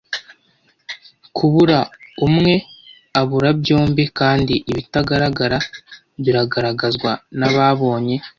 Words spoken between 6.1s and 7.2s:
bigaragazwa